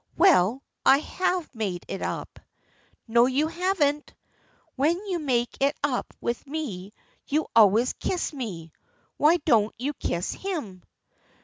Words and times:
"Well, 0.17 0.63
I 0.83 0.97
have 0.97 1.53
made 1.53 1.83
it 1.87 2.01
up." 2.01 2.39
"No, 3.07 3.27
you 3.27 3.45
haven't! 3.47 4.15
When 4.75 4.97
you 5.05 5.19
make 5.19 5.55
it 5.61 5.77
up 5.83 6.11
with 6.19 6.47
me 6.47 6.91
you 7.27 7.45
always 7.55 7.93
kiss 7.93 8.33
me! 8.33 8.71
Why 9.17 9.37
don't 9.37 9.75
you 9.77 9.93
kiss 9.93 10.31
him?" 10.31 10.81